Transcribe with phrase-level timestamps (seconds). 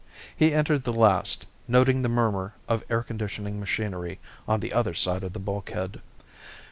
[0.35, 5.23] He entered the last, noting the murmur of air conditioning machinery on the other side
[5.23, 6.01] of the bulkhead.